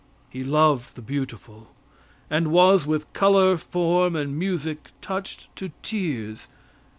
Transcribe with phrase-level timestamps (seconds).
[0.31, 1.67] He loved the beautiful
[2.27, 6.47] and was with color, form and music touched to tears.